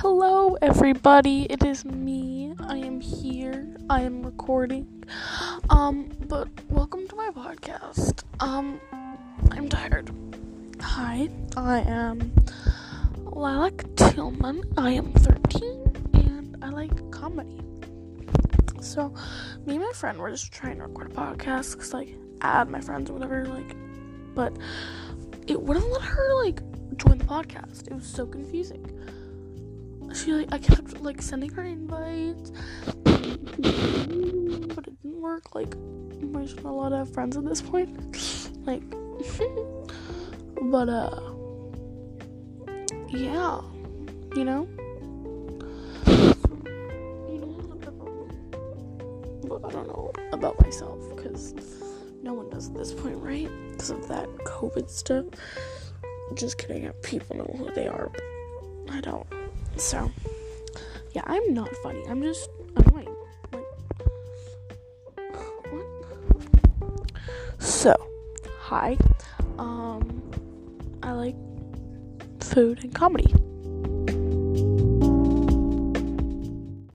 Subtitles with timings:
[0.00, 1.42] Hello, everybody.
[1.50, 2.54] It is me.
[2.58, 3.76] I am here.
[3.90, 5.04] I am recording.
[5.68, 8.22] Um, but welcome to my podcast.
[8.40, 8.80] Um,
[9.50, 10.10] I'm tired.
[10.80, 12.32] Hi, I am
[13.24, 14.62] Lilac Tillman.
[14.78, 17.60] I am 13 and I like comedy.
[18.80, 19.12] So,
[19.66, 22.80] me and my friend were just trying to record a podcast because, like, add my
[22.80, 23.76] friends or whatever, like,
[24.34, 24.56] but
[25.46, 26.62] it wouldn't let her, like,
[26.96, 27.86] join the podcast.
[27.88, 28.86] It was so confusing.
[30.14, 32.50] She like I kept like sending her invites,
[33.04, 33.14] but
[34.86, 35.54] it didn't work.
[35.54, 37.90] Like we're just allowed to have friends at this point.
[38.66, 38.82] like,
[40.62, 41.20] but uh,
[43.08, 43.60] yeah,
[44.34, 44.68] you know.
[47.28, 47.70] You know,
[49.44, 51.54] but I don't know about myself because
[52.22, 53.48] no one does at this point, right?
[53.70, 55.26] Because of that COVID stuff.
[56.34, 56.90] Just kidding.
[57.02, 58.10] People know who they are.
[58.90, 59.26] I don't.
[59.76, 60.10] So,
[61.12, 62.04] yeah, I'm not funny.
[62.08, 63.14] I'm just annoying.
[63.50, 63.64] What?
[67.58, 67.94] So,
[68.58, 68.96] hi.
[69.58, 70.22] Um,
[71.02, 71.36] I like
[72.40, 73.34] food and comedy.